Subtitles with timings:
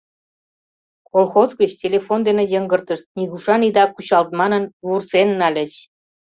[1.09, 5.73] —Колхоз гыч телефон дене йыҥгыртышт— нигушан ида кучалт манын, вурсен нальыч.